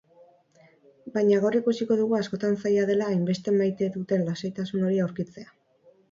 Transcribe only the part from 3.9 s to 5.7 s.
duten lasaitasun hori aurkitzea.